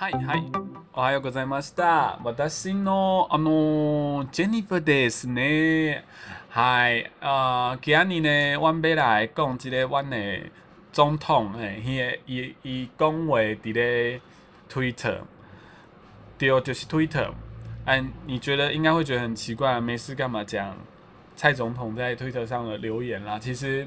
[0.00, 0.42] はいはい。
[0.94, 2.18] おはようございました。
[2.24, 6.06] 私のあのジェニファーですね。
[6.48, 7.12] はい。
[7.20, 10.16] 啊、今日呢，阮要来讲一个阮的
[10.90, 11.82] 总统诶，
[12.26, 14.22] 伊伊伊讲话伫咧
[14.70, 15.18] Twitter，
[16.38, 17.32] 对，就是 Twitter。
[17.84, 20.78] 嗯，你觉得应该会觉得很奇怪，没事干嘛讲？
[21.36, 23.38] 蔡总统在 Twitter 上的留言啦？
[23.38, 23.86] 其实。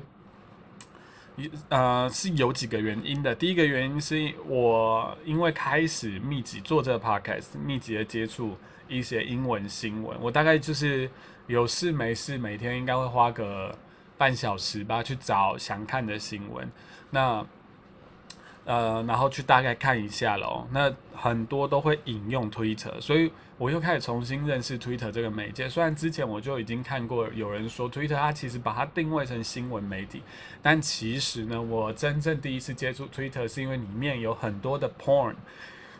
[1.70, 3.34] 呃，是有几个原因的。
[3.34, 8.56] 第一个原因是我因为开始密集做这个 podcast，密集的接触
[8.88, 11.10] 一些英文新闻，我大概就是
[11.48, 13.76] 有事没事，每天应该会花个
[14.18, 16.70] 半小时吧，去找想看的新闻。
[17.10, 17.46] 那
[18.66, 20.66] 呃，然后去大概看一下喽。
[20.72, 25.68] 那很多都会引用 Twitter，所以我又开始重新认识 Twitter 这个媒介。
[25.68, 30.22] 虽然之前我就已经看过有人说 Twitter 它其实把它定位成新闻媒体，
[30.62, 35.36] 但其实呢，我真正第一次接触 Twitter 是因为里面有很多的 porn，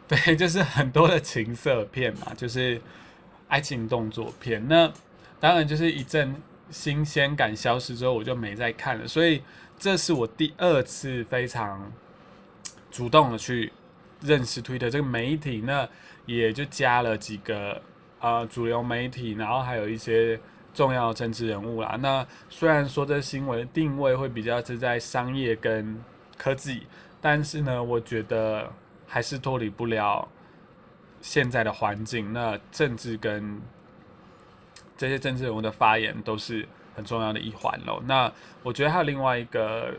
[0.08, 2.82] 对， 就是很多的情色片嘛，就是
[3.50, 4.66] 爱情动作片。
[4.68, 4.92] 那
[5.40, 6.36] 当然就是一阵
[6.70, 9.08] 新鲜感消失之后，我就没再看了。
[9.08, 9.42] 所以
[9.78, 11.92] 这是我第二次非常。
[12.94, 13.74] 主动的去
[14.22, 15.90] 认识 Twitter 这个媒体，那
[16.28, 17.82] 也就加了几个
[18.20, 20.40] 呃主流媒体，然后还有一些
[20.76, 21.98] 重要政治人物啦。
[22.00, 26.00] 那虽然说这新闻定位会比较是在商业跟
[26.38, 26.84] 科技，
[27.20, 28.72] 但是呢，我觉得
[29.08, 30.28] 还是脱离不了
[31.20, 32.32] 现在的环境。
[32.32, 33.60] 那政治跟
[34.96, 38.00] 这些政治人物的发言都是很重要的一环喽。
[38.06, 39.96] 那我觉得还有另外一个。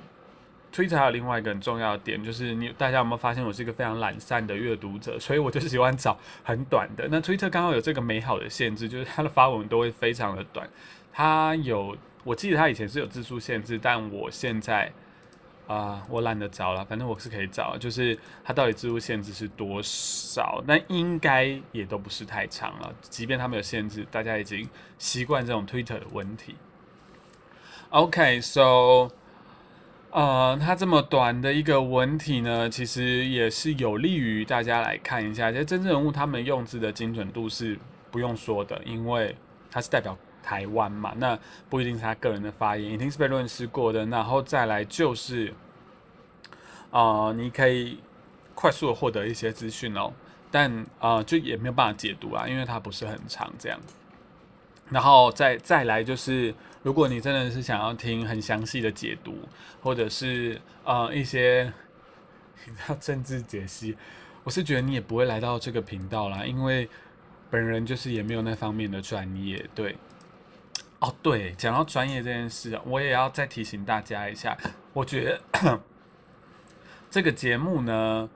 [0.74, 7.06] Twitter 还有另外一个很重要的点，就是你大家有没有发现，我是一个非常懒散的阅读者，所以我就喜欢找很短的。
[7.08, 10.68] 那 Twitter 刚好有这个美好的限制，就是它的发文都会非常的短。
[11.12, 14.90] 它有，我记得它以前是有字数限制，但我现在
[15.68, 20.60] 啊，我懒得找了，反正我是可以找，就是它到底字数限制是多少？
[20.66, 22.92] 那应该也都不是太长了。
[23.00, 24.68] 即便他们有限制，大家已经
[24.98, 26.56] 习惯这种 Twitter 的问题。
[27.90, 29.08] OK，so。
[30.14, 37.76] 呃，它这么短的一个文体呢，其实也是有利于大家来看一下，这些真正人物他们用字的精准度是
[38.12, 39.34] 不用说的，因为
[39.72, 41.36] 他是代表台湾嘛，那
[41.68, 44.06] 不一定是他个人的发言，一定是被论述过的。
[44.06, 45.52] 然后再来就是，
[46.92, 47.98] 呃，你可以
[48.54, 50.12] 快速的获得一些资讯哦，
[50.48, 53.96] 但呃，就也没有办法解读啊，因为它不是很长这样子。
[54.90, 56.54] 然后再再来就是。
[56.84, 59.48] 如果你真的是想要听很详细的解读，
[59.80, 61.72] 或者是呃一些
[62.66, 63.96] 你知道政治解析，
[64.42, 66.86] 我是觉得你也不会来到这个频道啦，因为
[67.48, 69.64] 本人就是也没有那方面的专业。
[69.74, 69.96] 对，
[71.00, 74.54] 哦对，讲到专业这件事，我也要再提醒大家一下，
[74.92, 75.24] 我觉
[75.62, 75.80] 得
[77.08, 78.28] 这个节目呢，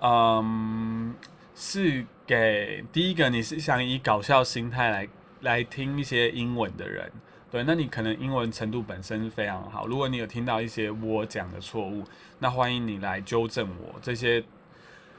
[0.00, 1.14] 嗯，
[1.54, 5.08] 是给第一个你是想以搞笑心态来
[5.40, 7.10] 来听一些英文的人。
[7.48, 9.86] 对，那你可能英文程度本身非常好。
[9.86, 12.04] 如果你有听到一些我讲的错误，
[12.40, 13.94] 那欢迎你来纠正我。
[14.02, 14.42] 这些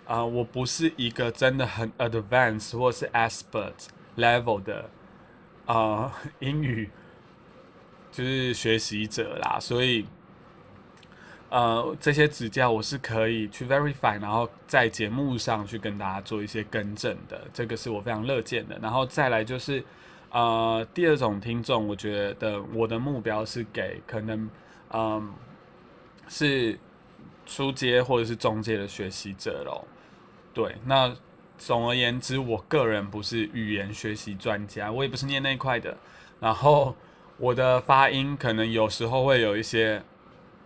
[0.05, 3.73] 啊，我不是一个真的很 advanced 或是 expert
[4.17, 4.89] level 的
[5.65, 6.89] 啊英语
[8.11, 10.05] 就是学习者啦，所以
[11.49, 18.77] 呃这些指教我是可以去 verify，然后在节目上去跟大家做一些更正的，这个是我非常乐见的。
[18.81, 19.81] 然后再来就是。
[20.29, 24.49] 呃，第二种听众，我觉得我的目标是给可能，
[24.91, 25.33] 嗯，
[26.27, 26.77] 是
[27.45, 29.87] 初阶或者是中阶的学习者咯。
[30.53, 31.15] 对，那
[31.57, 35.97] 总而言之，我个人不是语言学习专家，我也不是念那一块的。
[36.41, 36.93] 然后
[37.37, 40.03] 我的发音可能有时候会有一些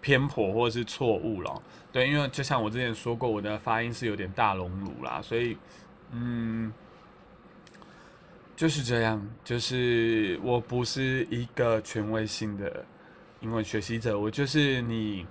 [0.02, 1.62] 偏颇或者是错误咯。
[1.92, 5.56] 对，因为就像我之前说过，我的发音是有点大龙乳啦，所以，
[6.12, 6.74] 嗯。
[8.62, 12.86] 就是这样，就是我不是一个权威性的
[13.40, 15.26] 英文学习者，我就是你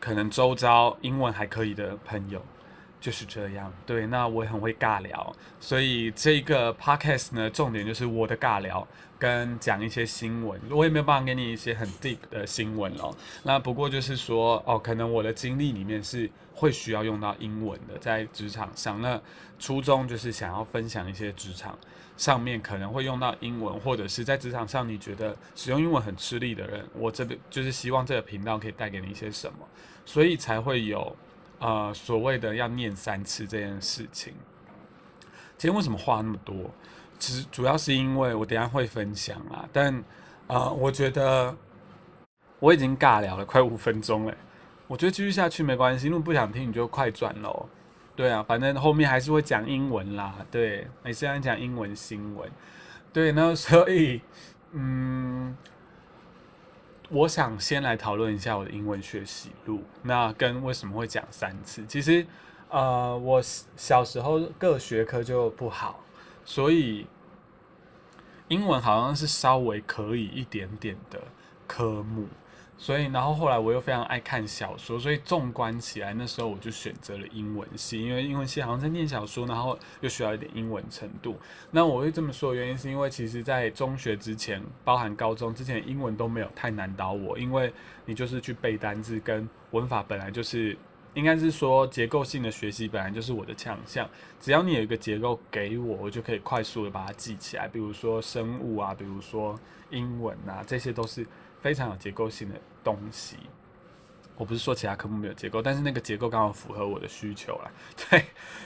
[0.00, 2.42] 可能周遭英文还可以的朋友，
[3.00, 3.72] 就是这样。
[3.86, 8.86] 对，那我也很会尬聊，所以这个 podcast 呢，重点就是我的尬聊。
[9.18, 13.14] 跟讲一些新闻，我也没有办法给你一些很 deep 的新闻哦。
[13.42, 19.02] 那不过就是说，哦，可能我的经历里面是会需要用到英文的，在职场上。
[19.02, 19.20] 那
[19.58, 21.78] 初衷就是想要分享一些职场
[22.16, 29.58] 上面可能会用到英文，或者是在职场上你觉得使用英文很吃力的人，我这边就是希望这个频道可以带给你一些什么，
[30.06, 31.14] 所以才会有
[31.60, 34.34] 呃所谓的要念三次这件事情。
[35.56, 36.56] 今天为什么话那么多？
[37.18, 40.02] 其实主要是因为我等下会分享啦，但
[40.46, 41.54] 啊，我觉得
[42.58, 44.34] 我已经尬聊了快五分钟了，
[44.86, 47.68] 我觉得继续下去没关系，如果不想听你就快转喽。
[48.16, 50.34] 对啊，反正后面还是会讲英文啦。
[50.50, 52.50] 对，每次要讲英文新闻。
[53.12, 54.20] 对，那所以，
[54.72, 55.56] 嗯，
[57.10, 59.82] 我想先来讨论一下我的英文学习路。
[60.02, 61.84] 那跟为什么会讲三次？
[61.86, 62.24] 其实，
[62.68, 63.42] 呃，我
[63.76, 65.98] 小时候各学科就不好，
[66.44, 67.06] 所以
[68.46, 71.20] 英文好像是稍微可以一点点的
[71.66, 72.28] 科目。
[72.82, 81.36] 所以，然后后来我又非常爱看小说，所以纵观起来，那时候我就选择了英文系，因为英文系好像在念小说，然后又需要一点英文程度。
[81.70, 87.70] 那我会这么说的原因，是因为其实在中学之前，包含高中之前，英文都没有太难倒我，因为
[88.06, 90.74] 你就是去背单字跟文法，本来就是
[91.12, 94.08] 应该是说结构性的学习本来就是我的强项，
[94.40, 97.68] 只要你有一个结构给我，我就可以快速的把它记起来。
[97.68, 99.60] 比如说生物啊，比如说
[99.90, 101.26] 英文啊，这些都是。
[101.62, 103.36] 非常有结构性的东西，
[104.36, 107.70] 我不是说其他科目没有结构，但是那个结构刚好符合我的需求了。
[108.10, 108.24] 对，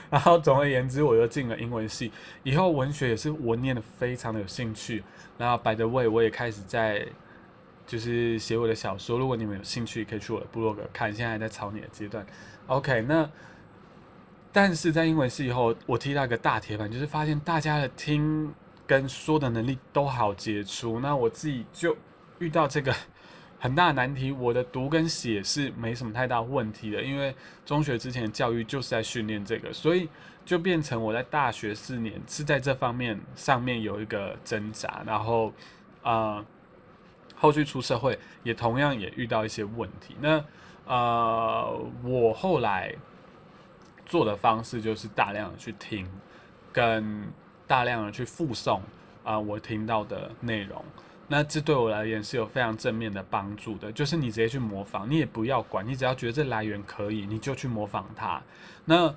[0.09, 2.11] 然后总而言之，我又进了英文系，
[2.43, 5.03] 以后文学也是我念的非常的有兴趣。
[5.37, 7.05] 然后 by the way，我也开始在
[7.85, 12.25] 就是写我的小说，如果你们有兴趣，可以去我的部落格看，现在还在草拟的阶段。
[12.67, 13.29] OK，那
[14.53, 18.53] 但是在英文系以后，我踢到一个大铁板，就是发现大家的听
[18.87, 21.97] 跟说的能力都好杰出，那我自己就。
[22.39, 22.93] 遇到这个
[23.57, 27.33] 很大的难题，我的读跟写是没什么太大问题的，因为
[27.65, 30.07] 中学之前的教育就是在训练这个，所以
[30.45, 35.51] 就变成我在大学四年是在这方面上面有一个挣扎，然后
[36.03, 36.45] 啊，
[37.35, 40.15] 后续出社会也同样也遇到一些问题。
[40.21, 40.43] 那
[40.85, 42.93] 呃，我后来
[44.05, 46.07] 做的方式就是大量的去听，
[46.71, 47.23] 跟
[47.65, 48.79] 大量的去复诵
[49.23, 50.85] 啊，我听到的内容。
[51.27, 58.41] 那这对我而言是有非常正面的帮助的，就是你直接去模仿，你也不要管，你只要觉得这来源可以，你就去模仿它。
[58.85, 59.13] 那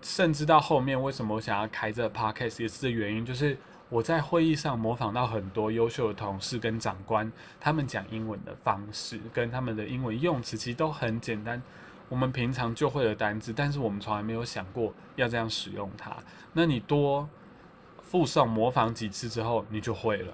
[0.00, 3.58] 甚至到后面，为什么我想要开这 podcast 也是原因，就是
[3.88, 11.60] 我在会议上模仿到很多优秀的同事跟长官，他们讲英文的方式跟他们的英文用词其实都很简单，
[12.08, 16.16] 我们平常就会的单字，但是我们从来没有想过要这样使用它。
[16.52, 17.28] 那你多
[18.00, 20.32] 附送模仿几次之后，你就会了。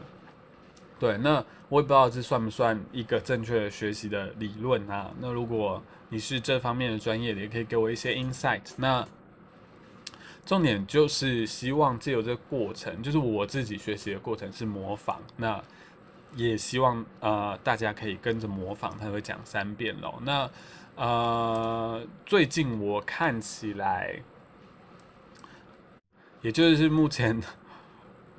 [1.05, 5.13] 对，那我也不知道这算不算一个正确的学习的理论啊？
[5.21, 8.63] 那如果你是这方面的专业的，也可以给我一些 insight。
[8.79, 9.07] 那
[10.47, 15.21] 重点就是希望借由这个过程，就是我自己学习的过程是模仿。
[15.37, 15.63] 那
[16.35, 20.15] 也希望呃大家可以跟着模仿，他会讲三遍喽。
[20.23, 20.51] 那
[20.97, 24.23] 呃最近我看起来，
[26.41, 27.39] 也就是目前。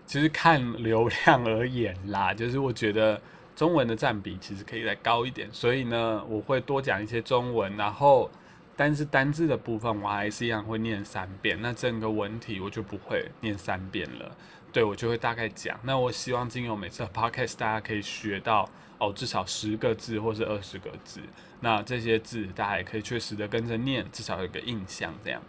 [0.06, 3.20] 其实看流量而言啦，就是我觉得
[3.56, 8.30] 中文的占比其实可以再高一点，所以呢，我会多讲一些中文，然后
[8.76, 14.38] 但是单字的部分我还是一样会念三遍，那整个文体我就不会念三遍了，
[14.72, 15.80] 对我就会大概讲。
[15.84, 18.70] 那我希望经由每次 podcast 大家可以学到
[19.00, 21.20] 哦，至少十个字或是二十个字，
[21.62, 25.42] 那这些字大家也可以确实的跟着念，至少有个印象这样。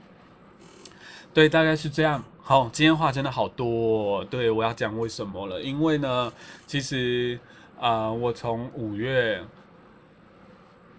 [1.35, 2.25] 对，大概是这样。
[2.48, 4.25] 好，今天话真的好多。
[4.26, 5.60] 对我要讲为什么了？
[5.60, 6.32] 因为呢，
[6.64, 7.37] 其实
[7.76, 9.43] 啊，我从五月，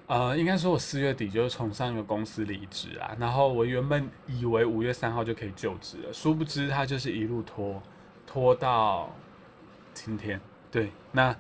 [0.07, 3.15] 呃，应该说我四月底就从上一个公司离职啊。
[3.17, 7.81] 然后我原本以为五月三号就可以就职了，殊不知他就是一路拖，
[8.25, 9.09] 拖到
[9.93, 10.41] 今天。
[10.69, 11.33] 对，那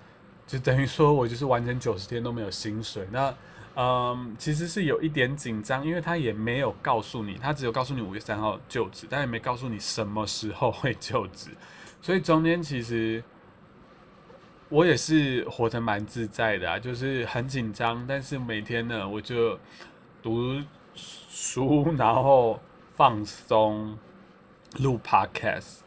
[0.47, 3.05] 就等于说我就是完整九十天都没有薪水。
[3.11, 3.35] 那
[3.79, 11.51] 嗯，其实是有一点紧张，因为他也没有告诉你，他只有告诉你五月三号就职，但也没告诉你什么时候会就职，
[12.01, 13.23] 所以中间其实
[14.69, 19.59] 我也是活得蛮自在的啊，就是很紧张，但是每天呢，我就
[20.23, 20.59] 读
[20.95, 22.59] 书，然后
[22.95, 23.95] 放松，
[24.79, 25.81] 录 podcast，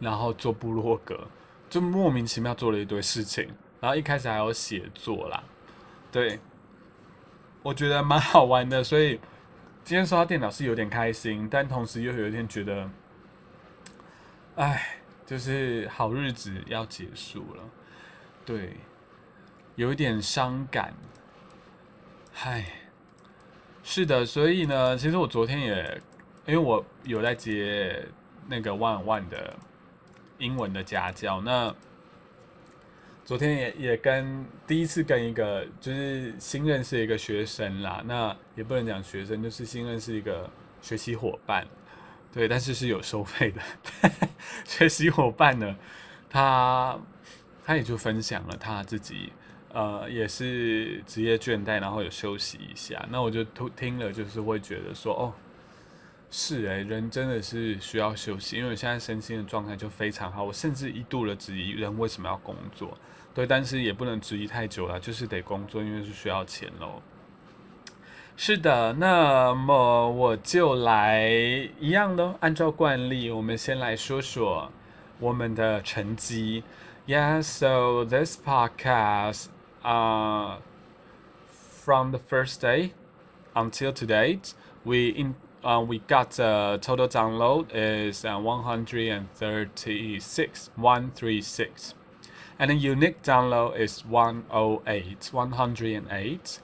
[0.00, 1.28] 然后做部落格，
[1.70, 5.40] 就莫名其妙做了一堆事情，然后一开始还有写作啦，
[6.10, 6.40] 对。
[7.68, 9.20] 我觉得蛮好玩的，所以
[9.84, 12.88] 今天收到电脑是有点开心，但同时又有一点觉得，
[14.56, 14.96] 哎，
[15.26, 17.62] 就是好日子要结束了，
[18.46, 18.78] 对，
[19.76, 20.94] 有一点伤感。
[22.32, 22.64] 嗨，
[23.82, 26.00] 是的，所以呢，其实我昨天也，
[26.46, 28.08] 因为我有在接
[28.46, 29.54] 那个万万的
[30.38, 31.74] 英文的家教，那。
[33.28, 40.48] 昨天也也跟第一次跟一个就是新认识一个学生啦，那也不能讲学生，就是新认识一个
[40.80, 41.66] 学习伙伴，
[42.32, 43.60] 对，但是是有收费的。
[44.64, 45.76] 学习伙伴呢，
[46.30, 46.98] 他
[47.62, 49.30] 他也就分享了他自己，
[49.74, 55.34] 呃，也是职业倦怠，然后有休息一下，那我就听听了，就是会觉得说，哦，
[56.30, 62.96] 是诶，人真的是需要休息，因为我现在身心的状态就非常好，我甚至一度的质疑人为什么要工作。
[63.33, 67.01] 对，但是也不能质疑太久了，就是得工作，因为是需要钱喽。
[68.35, 71.29] 是的，那么我就来
[71.79, 74.71] 一样的，按照惯例，我们先来说说
[75.19, 76.63] 我们的成绩。
[77.05, 79.47] Yeah, so this podcast,
[79.83, 80.57] uh,
[81.51, 82.91] from the first day
[83.53, 84.39] until today,
[84.83, 91.93] we in uh, we got a total download is uh, 136, 136.
[92.58, 96.60] and the unique download is 108, 108.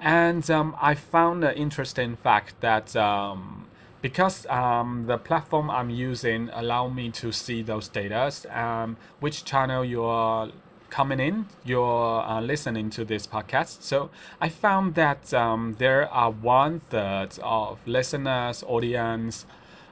[0.00, 3.66] And um, I found an interesting fact that um,
[4.02, 9.84] because um, the platform I'm using allow me to see those data, um, which channel
[9.84, 10.50] you're
[10.90, 13.82] coming in, you're uh, listening to this podcast.
[13.82, 14.10] So
[14.40, 19.46] I found that um, there are one third of listeners, audience,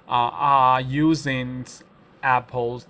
[0.09, 1.65] uh, are using
[2.23, 2.87] Apple's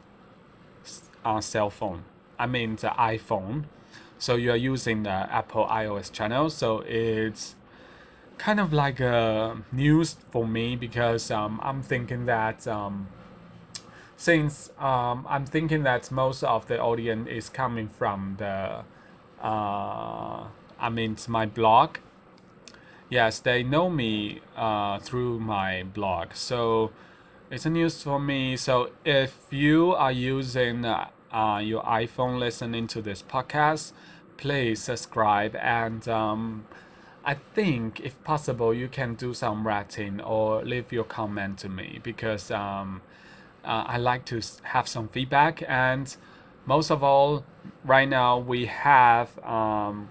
[1.24, 2.04] uh, cell phone.
[2.40, 3.64] I mean the iPhone.
[4.18, 6.50] So you are using the Apple iOS channel.
[6.50, 7.54] So it's
[8.38, 13.08] kind of like a news for me because um, I'm thinking that um,
[14.16, 18.84] since um, I'm thinking that most of the audience is coming from the,
[19.42, 20.44] uh,
[20.78, 21.98] I mean, my blog.
[23.10, 26.34] Yes, they know me uh, through my blog.
[26.34, 26.92] So
[27.50, 28.56] it's a news for me.
[28.56, 33.92] So if you are using uh, uh, your iPhone listening to this podcast,
[34.36, 36.66] please subscribe and um,
[37.24, 42.00] I think if possible you can do some writing or leave your comment to me
[42.02, 43.02] because um,
[43.64, 46.16] uh, I like to have some feedback and
[46.64, 47.44] most of all
[47.84, 50.10] right now we have um,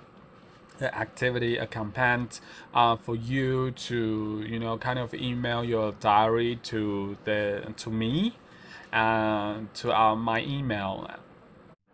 [0.77, 2.29] the activity a campaign
[2.73, 8.35] uh, for you to you know kind of email your diary to the to me
[8.92, 11.06] uh, to uh, my email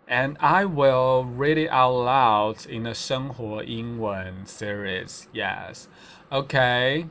[0.07, 5.25] and I will read it out loud in the 生活英文 series.
[5.33, 5.85] Yes,
[6.31, 7.07] OK.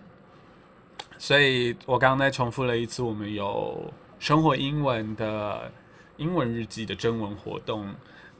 [1.18, 5.72] 所以我刚刚再重复了一次，我们有生活英文的
[6.18, 7.94] 英文日记的征文活动。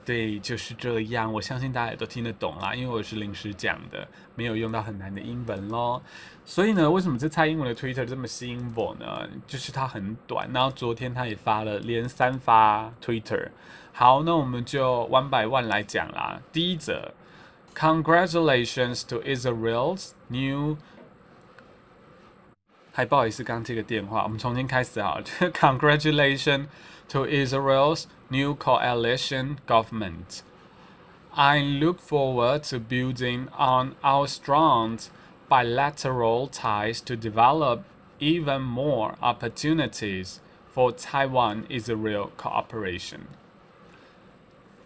[0.05, 1.33] 对，就是这样。
[1.33, 6.03] 我相信大家也都听得懂啦，因为我是临时讲的，没有用到很难的英文咯。
[6.45, 9.27] 所以呢，为什么这蔡英文的 Twitter 这么吸引我呢？
[9.47, 13.49] 就是它很短，然后昨天他也发了连三发 Twitter。
[13.93, 16.41] 好，那我们就 one by one 来讲啦。
[16.53, 17.15] 第一则
[17.75, 20.77] ，Congratulations to Israel's new。
[22.93, 25.25] 还不好意思，刚接个电话，我们重新开始好了。
[25.25, 26.67] Congratulations
[27.09, 30.44] to Israel's new coalition government.
[31.34, 35.00] I look forward to building on our strong
[35.48, 37.84] bilateral ties to develop
[38.20, 40.40] even more opportunities
[40.74, 43.22] for Taiwan Israel cooperation.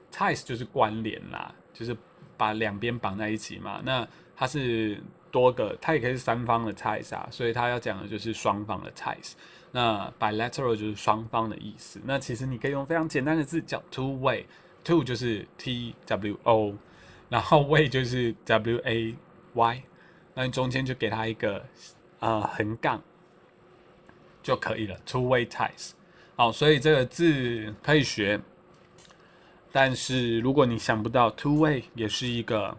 [0.09, 1.93] ties 就是关联啦，就是
[2.37, 3.81] 把两边绑在一起嘛。
[3.83, 9.33] 那它是多个，它也可以是三方的 ties 啊，所以它要讲的就是双方的 ties。
[9.71, 11.99] 那 bilateral 就是双方的意思。
[12.05, 16.73] 那其实你可以用非常简单的字叫 two way，two 就是 T W O，
[17.29, 19.15] 然后 way 就是 W A
[19.53, 19.83] Y，
[20.33, 21.65] 那你中间就给它一个
[22.19, 23.01] 呃横杠
[24.41, 25.91] 就可以了，two way ties。
[26.35, 28.39] 好，所以这个字可以学，
[29.71, 32.77] 但是如果你想不到 two way，也是一个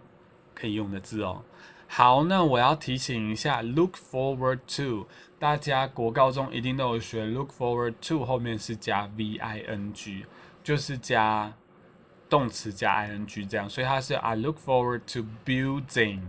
[0.54, 1.42] 可以用的字哦。
[1.90, 5.08] 好，那我要提醒一下，look forward to。
[5.38, 10.26] 大家国高中一定都有学，look forward to 后面是加 v i n g，
[10.62, 11.52] 就是加
[12.28, 16.20] 动词加 i n g 这样，所以它是 I look forward to building。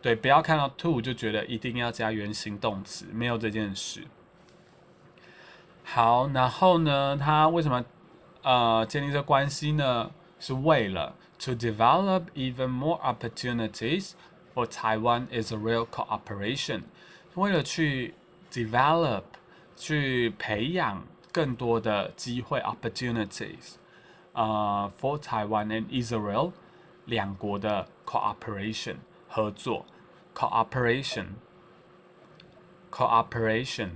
[0.00, 4.04] 对，不要看到 to 就觉得一定要加原形动词，没有这件事。
[5.84, 7.84] 好，然后呢，他为什么
[8.42, 10.10] 呃建立这关系呢？
[10.38, 14.12] 是为了 to develop even more opportunities
[14.55, 16.83] for Taiwan-Israel cooperation，
[17.35, 18.13] 为了去
[18.51, 19.23] develop
[19.75, 23.75] 去培养更多的机会 opportunities，
[24.33, 26.51] 呃，for Taiwan and Israel
[27.05, 29.85] 两国的 cooperation 合作，
[30.35, 31.27] cooperation
[32.91, 33.89] cooperation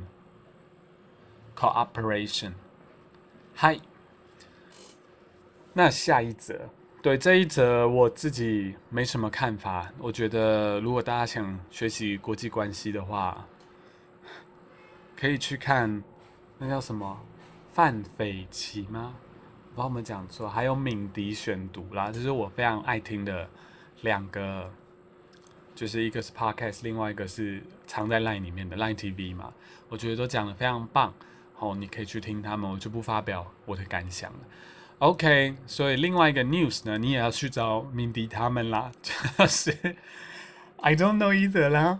[1.55, 2.53] cooperation，
[3.53, 3.79] 嗨，
[5.73, 6.69] 那下一则，
[7.02, 9.90] 对这一则我自己没什么看法。
[9.98, 13.46] 我觉得如果大家想学习国际关系的话，
[15.16, 16.02] 可以去看
[16.58, 17.18] 那叫什么
[17.72, 19.14] 范斐奇吗？
[19.74, 23.48] 把我们讲错，还有敏迪选读啦，这是我非常爱听的
[24.02, 24.70] 两个，
[25.74, 29.50] 就是一个是 podcast，另外一个是藏在 line 里面的 line TV 嘛，
[29.88, 31.14] 我觉得都讲的非常棒，
[31.60, 34.38] 哦，你可以去听他们，我就不发表我的感想了。
[34.99, 38.91] OK，所以另外一个 news 呢，你也要去找敏迪他们啦，
[39.37, 39.71] 就是
[40.77, 41.99] I don't know either 啦，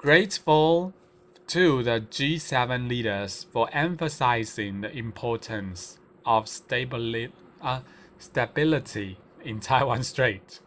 [0.00, 7.80] grateful。to the G7 leaders for emphasizing the importance of stabili- uh,
[8.18, 10.60] stability in Taiwan Strait.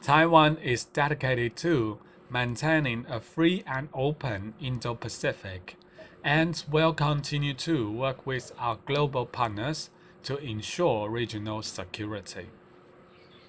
[0.00, 1.98] Taiwan is dedicated to
[2.30, 5.76] maintaining a free and open Indo Pacific
[6.22, 9.90] and will continue to work with our global partners
[10.27, 12.45] to ensure regional security.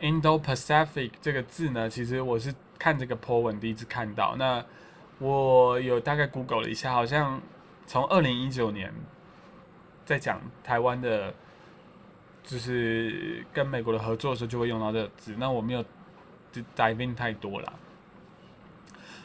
[0.00, 4.36] Indo-Pacific 这个字呢，其实我是看这个 po 文第一次看到。
[4.36, 4.64] 那
[5.18, 7.40] 我有大概 Google 了一下，好像
[7.86, 8.92] 从二零一九年
[10.04, 11.34] 在讲台湾的。
[12.44, 15.84] 就是跟美国的合作的时候就会用到这个字，那我没有
[16.74, 17.74] dive in 太多了。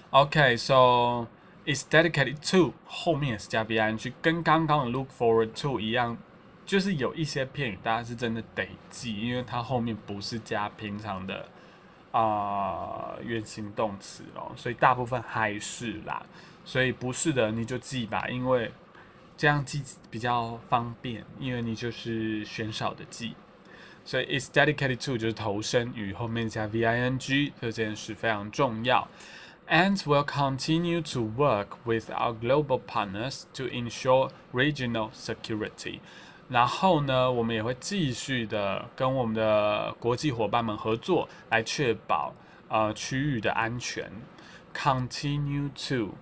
[0.10, 1.26] OK，so
[1.66, 6.18] it's dedicated to 后面也是加 ing，跟刚刚的 look forward to 一样，
[6.66, 11.48] 就是有一些片语大家是真的得记，因为它后面不是加平常的
[12.12, 16.24] 啊原形动词哦，所以大部分还是啦，
[16.64, 18.72] 所以不是的你就记吧，因为。
[19.36, 23.34] 这样记比较方便，因为你就是选少的记，
[24.06, 29.08] 所以 is dedicated to 就是投身于后面加 v i n g 这件事非常重要。
[29.68, 36.00] And will continue to work with our global partners to ensure regional security。
[36.54, 42.34] 然后呢，我们也会继续的跟我们的国际伙伴们合作，来确保
[42.70, 44.10] 呃区域的安全。
[44.74, 46.14] Continue to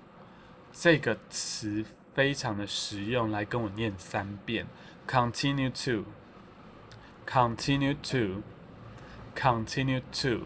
[0.72, 1.86] 这个词。
[2.14, 4.68] 非常的实用，来跟我念三遍。
[5.08, 6.04] Continue to,
[7.26, 8.42] continue to,
[9.34, 10.46] continue to。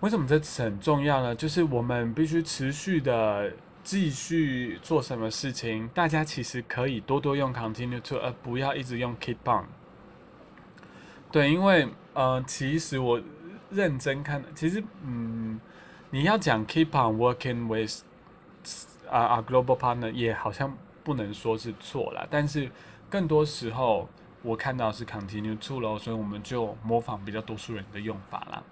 [0.00, 1.34] 为什么这词很重要呢？
[1.34, 5.86] 就是我们必须持续的继续做什么事情。
[5.94, 9.66] 大家其实可以多多用 continue to，而不要一直用 keep on。
[11.30, 13.20] 对，因为呃，其实我
[13.70, 15.60] 认真看，其实嗯。
[16.10, 18.04] 你要讲 keep on working with
[19.10, 22.70] 啊啊 global partner 也好像不能说是错了，但是
[23.10, 24.08] 更多时候
[24.40, 28.62] 我看到是 continue to 咯，所以我们就模仿比较多数人的用法啦。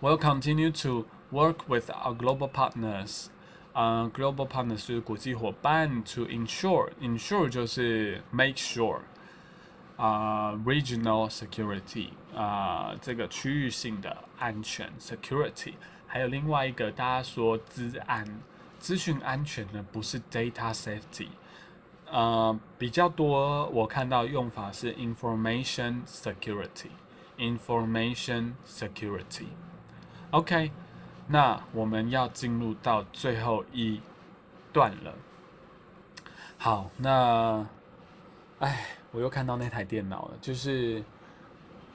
[0.00, 3.26] We'll continue to work with our global partners.
[3.75, 8.99] 啊，global partners 是国际伙伴，to ensure，ensure 就是 make sure，
[9.95, 18.27] 啊，regional security，啊，这个区域性的安全 security，还有另外一个大家说资安，
[18.77, 21.29] 资讯安全呢不是 data safety，
[22.11, 30.71] 呃，比较多我看到用法是 information security，information security，OK。
[31.28, 34.00] 那我们要进入到最后一
[34.72, 35.14] 段了。
[36.58, 37.66] 好，那，
[38.60, 41.02] 哎，我又看到那台电脑了，就是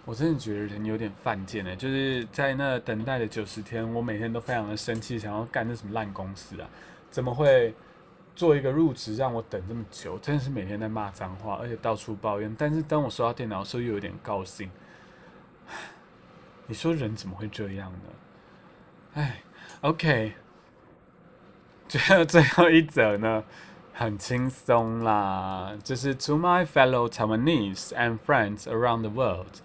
[0.06, 1.76] 我真的觉得人有点犯贱呢。
[1.76, 6.70] 就是在那等待的九十天，我每天都非常的生气，想要干那什么烂公司啊？
[7.10, 7.74] 怎么会
[8.36, 10.18] 做一个入职让我等这么久？
[10.20, 12.54] 真的是每天在骂脏话，而且到处抱怨。
[12.58, 14.70] 但是当我收到电脑的时候，又有点高兴。
[16.68, 18.00] 你说人怎么会这样呢？
[19.15, 19.43] 哎，
[19.81, 20.35] OK，
[21.89, 23.45] 最后最后一则呢，
[23.95, 29.61] 很轻松啦，就是 To my fellow Taiwanese and friends around the world,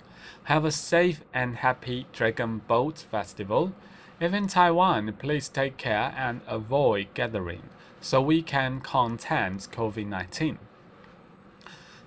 [0.46, 3.72] have a safe and happy Dragon Boat Festival.
[4.20, 7.62] If in Taiwan, please take care and avoid gathering,
[8.00, 10.56] so we can contain COVID-19.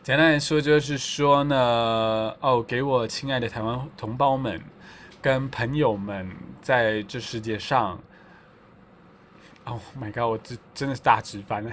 [0.03, 4.63] 简单来说就是说呢，哦，给我亲爱的台湾同胞们。
[5.22, 6.30] 跟朋友们
[6.62, 8.00] 在这世界上
[9.66, 10.24] ，Oh my god！
[10.24, 11.72] 我这真的是大直翻了，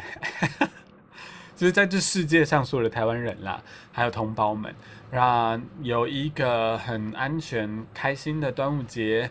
[1.55, 4.75] 就是在这世界上所有的台湾人啦，还有同胞们，
[5.11, 9.31] 让有一个很安全、开心的端午节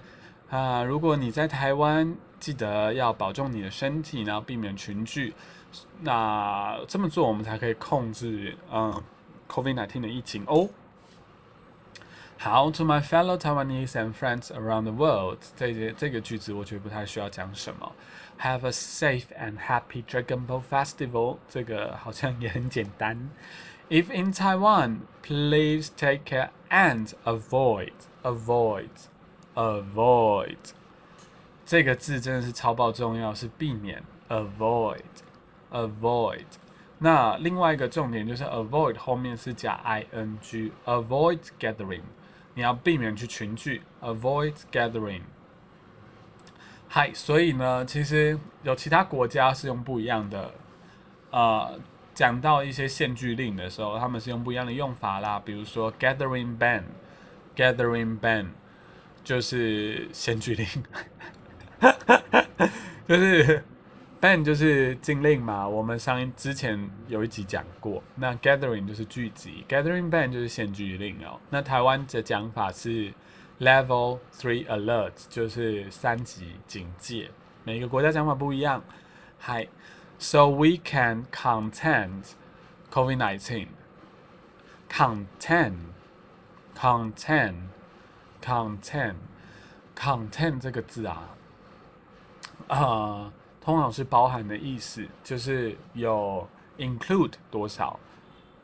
[0.49, 0.83] 啊！
[0.83, 5.33] 如果你在台湾，记得要保重你的身体，然后避免群聚。
[5.99, 9.03] 那这么做，我们才可以控制嗯
[9.49, 10.69] COVID-19 的疫情哦。
[12.38, 17.92] 好，to my fellow Taiwanese and friends around the world，这些这个句子我觉得不太需要讲什么。
[18.40, 23.30] Have a safe and happy Dragon Boat Festival，这个好像也很简单。
[23.90, 27.92] If in Taiwan, please take care and avoid,
[28.22, 28.88] avoid,
[29.54, 30.56] avoid。
[31.66, 35.02] 这个字真的是超爆重要，是避免，avoid,
[35.70, 36.46] avoid。
[36.98, 42.02] 那另外一个重点就是 avoid 后面是加 ing，avoid gathering。
[42.55, 45.21] 你要避免去群聚，avoid gathering。
[46.87, 50.53] 嗨，所以呢，其实有其他国家是用不一样的，
[51.29, 51.79] 呃，
[52.13, 55.39] 讲到一些限聚令的时候，他们是用不一样的用法啦。
[55.43, 58.47] 比如说 gathering ban，gathering ban
[59.23, 60.65] 就是限聚令，
[63.07, 63.63] 就是。
[64.25, 68.01] Ban 就是禁令嘛，我们上一之前有一集讲过。
[68.15, 71.39] 那 gathering 就是聚集，gathering ban 就是限聚令哦。
[71.51, 73.13] 那台湾的讲法是
[73.59, 77.29] level three alert，就是三级警戒。
[77.63, 78.83] 每个国家讲法不一样。
[79.41, 79.67] Hi,
[80.17, 82.23] so we can contain
[82.91, 83.67] COVID-19.
[84.89, 85.73] Contain,
[86.75, 87.53] contain,
[88.41, 89.13] contain,
[89.95, 91.29] contain 这个字啊，
[92.69, 93.31] 啊。
[93.65, 96.47] 通常是包含的意思，就是有
[96.77, 97.99] include 多少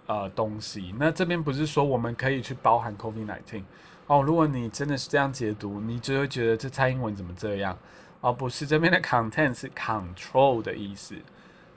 [0.06, 0.94] 呃东西。
[1.00, 3.64] 那这边不是说我们可以去包含 COVID-19
[4.06, 4.22] 哦。
[4.22, 7.76] 如果你真的是这样解读，你就会觉得这蔡英文怎么这样？
[8.20, 11.16] 哦，不是，这边的 content 是 control 的意思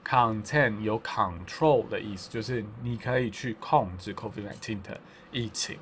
[0.07, 5.79] ，content 有 control 的意思，就是你可以去控制 COVID-19 的疫情。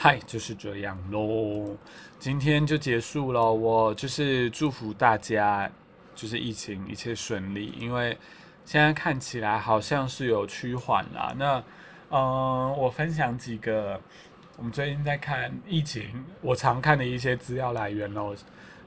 [0.00, 1.76] 嗨，就是这样喽，
[2.20, 3.52] 今天就结束了。
[3.52, 5.68] 我就是祝福大家，
[6.14, 8.16] 就是疫情一切顺利，因为
[8.64, 11.34] 现在看起来好像是有趋缓啦。
[11.36, 11.60] 那，
[12.10, 14.00] 嗯，我分享几个
[14.56, 18.36] 我们最近在看疫情，我常看的一些资料来源喽。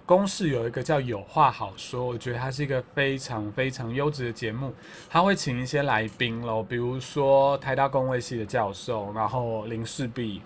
[0.06, 4.74] 公视有一个叫《有话好说》，我觉得它是一个非常非常优质的节目，
[5.10, 10.42] 他会请一些来宾喽，比如说台大公卫系的教授，然后林世璧。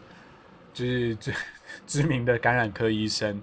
[0.75, 1.33] 就是最
[1.87, 3.41] 知名的感染科医生，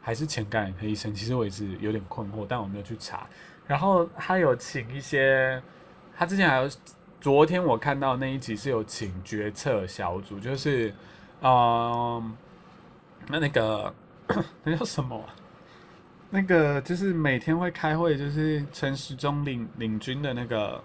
[0.00, 1.14] 还是前感染科医生？
[1.14, 3.26] 其实我也是有点困惑，但我没有去查。
[3.66, 5.62] 然后他有请一些，
[6.16, 6.70] 他之前还有，
[7.20, 10.92] 昨天我看到那一集是有请决策小组，就是，
[11.42, 12.36] 嗯，
[13.28, 13.94] 那那个
[14.64, 15.22] 那叫什么？
[16.30, 20.82] 那个就是每天会开会，就是陈时中领领军的那个。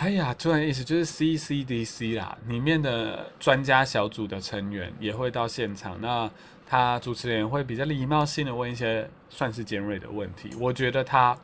[0.00, 6.00] 哎呀，突然意思就是 CCDC 啦，里面的专家小组的成员也会到现场。
[6.00, 6.28] 那
[6.66, 10.48] 他主持人会比较礼貌性的问一些算是尖锐的问题。
[10.58, 11.36] 我觉得他，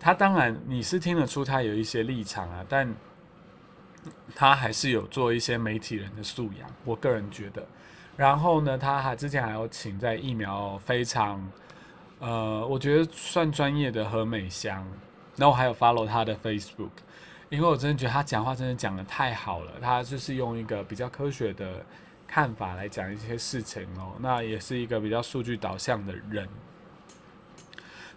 [0.00, 2.90] 他当然你是听得出他有一些立场啊，但
[4.34, 6.66] 他还是有做一些媒体人的素养。
[6.86, 7.62] 我个人觉得，
[8.16, 11.46] 然后呢，他还之前还有请在疫苗非常，
[12.18, 14.82] 呃，我觉得算专业的何美香，
[15.36, 16.88] 然后还有 follow 他的 Facebook。
[17.50, 21.84] 因为我真的觉得他讲话真的讲的太好了，他就是用一个比较科学的
[22.26, 26.46] 看法来讲一些事情哦，那也是一个比较数据导向的人。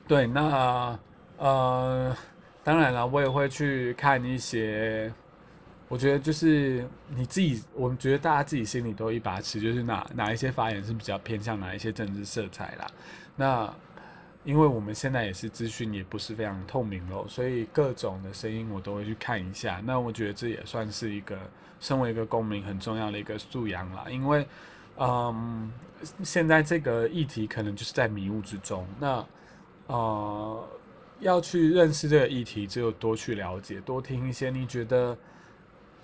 [0.07, 0.99] 对，那
[1.37, 2.15] 呃，
[2.63, 5.11] 当然了，我也会去看一些，
[5.87, 12.87] 我觉得就是你自己，我们觉得大家自己心里都一把尺，就是哪哪一些发言是比较偏向哪一些政治色彩啦，
[13.35, 13.73] 那。
[14.43, 19.79] 因为我们现在也是资讯也不是非常透明喽，所以各种的声音我都会去看一下。
[19.85, 21.37] 那我觉得这也算是一个
[21.79, 24.05] 身为一个公民很重要的一个素养啦。
[24.09, 24.47] 因为，
[24.97, 25.71] 嗯，
[26.23, 28.83] 现在这个议题可能就是在迷雾之中。
[28.99, 29.25] 那，
[29.85, 30.67] 呃，
[31.19, 35.15] 要去认识这个议题，只有多去了解，多听一些你觉得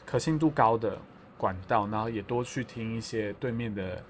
[0.05, 0.95] 可信度高的
[1.39, 4.03] 管道，然后也多去听一些对面的。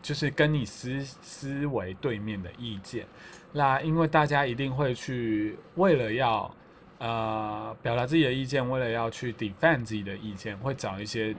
[0.00, 3.06] 就是跟你思思维对面的意见，
[3.52, 6.54] 那因为大家一定会去为了要
[6.98, 11.34] 呃表达自己的意见，为了要去 defend 自己的意见，会找一些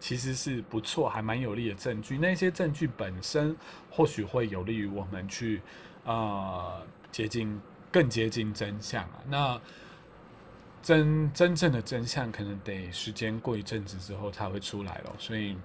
[0.00, 2.18] 其实是不错还蛮有利的证据。
[2.18, 3.56] 那些证据本身
[3.88, 5.62] 或许会有利于我们去
[6.04, 7.60] 呃接近
[7.92, 9.22] 更接近真相啊。
[9.28, 9.60] 那
[10.82, 15.56] 真真正的真相可能得时间过一阵子之后才会出来了，所以。